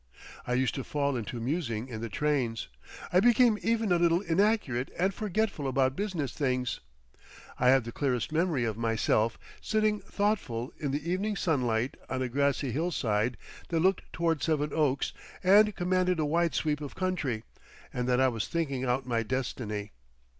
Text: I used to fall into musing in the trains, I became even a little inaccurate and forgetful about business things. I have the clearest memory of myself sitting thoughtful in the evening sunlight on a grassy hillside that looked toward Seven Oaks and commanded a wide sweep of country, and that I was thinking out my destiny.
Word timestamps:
I 0.47 0.53
used 0.53 0.73
to 0.73 0.83
fall 0.83 1.15
into 1.15 1.39
musing 1.39 1.87
in 1.87 2.01
the 2.01 2.09
trains, 2.09 2.69
I 3.13 3.19
became 3.19 3.59
even 3.61 3.91
a 3.91 3.99
little 3.99 4.21
inaccurate 4.21 4.89
and 4.97 5.13
forgetful 5.13 5.67
about 5.67 5.95
business 5.95 6.33
things. 6.33 6.79
I 7.59 7.69
have 7.69 7.83
the 7.83 7.91
clearest 7.91 8.31
memory 8.31 8.63
of 8.63 8.77
myself 8.77 9.37
sitting 9.61 9.99
thoughtful 9.99 10.73
in 10.79 10.89
the 10.89 11.07
evening 11.07 11.35
sunlight 11.35 11.97
on 12.09 12.23
a 12.23 12.29
grassy 12.29 12.71
hillside 12.71 13.37
that 13.69 13.81
looked 13.81 14.11
toward 14.11 14.41
Seven 14.41 14.71
Oaks 14.73 15.13
and 15.43 15.75
commanded 15.75 16.17
a 16.17 16.25
wide 16.25 16.55
sweep 16.55 16.81
of 16.81 16.95
country, 16.95 17.43
and 17.93 18.09
that 18.09 18.19
I 18.19 18.27
was 18.27 18.47
thinking 18.47 18.83
out 18.83 19.05
my 19.05 19.21
destiny. 19.21 19.91